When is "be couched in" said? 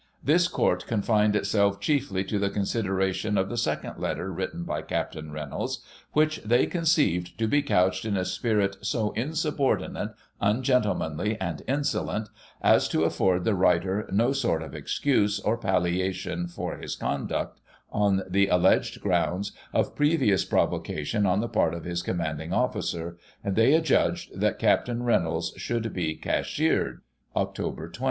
7.47-8.17